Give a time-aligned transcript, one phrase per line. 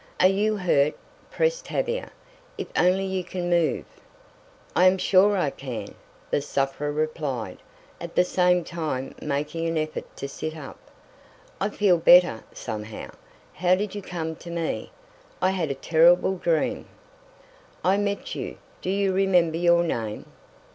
[0.19, 0.95] "Are you hurt?"
[1.29, 2.09] pressed Tavia.
[2.57, 3.85] "If only you can move?"
[4.75, 5.93] "I am sure I can,"
[6.31, 7.59] the sufferer replied,
[7.99, 10.79] at the same time making an effort to sit up.
[11.59, 13.11] "I feel better somehow.
[13.53, 14.89] How did you come to me?
[15.39, 16.87] I had a terrible dream."
[17.85, 18.57] "I met you.
[18.81, 20.25] Do you remember your name?"